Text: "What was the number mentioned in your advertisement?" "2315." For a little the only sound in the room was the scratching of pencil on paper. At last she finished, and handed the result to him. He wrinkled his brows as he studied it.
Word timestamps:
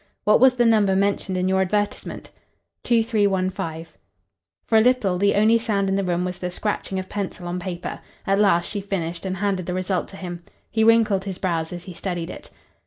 "What 0.23 0.39
was 0.39 0.55
the 0.55 0.65
number 0.65 0.95
mentioned 0.95 1.37
in 1.37 1.47
your 1.47 1.61
advertisement?" 1.61 2.31
"2315." 2.85 3.85
For 4.65 4.79
a 4.79 4.81
little 4.81 5.19
the 5.19 5.35
only 5.35 5.59
sound 5.59 5.89
in 5.89 5.95
the 5.95 6.03
room 6.03 6.25
was 6.25 6.39
the 6.39 6.49
scratching 6.49 6.97
of 6.97 7.07
pencil 7.07 7.47
on 7.47 7.59
paper. 7.59 7.99
At 8.25 8.39
last 8.39 8.67
she 8.67 8.81
finished, 8.81 9.27
and 9.27 9.37
handed 9.37 9.67
the 9.67 9.75
result 9.75 10.07
to 10.07 10.17
him. 10.17 10.41
He 10.71 10.83
wrinkled 10.83 11.25
his 11.25 11.37
brows 11.37 11.71
as 11.71 11.83
he 11.83 11.93
studied 11.93 12.31
it. 12.31 12.49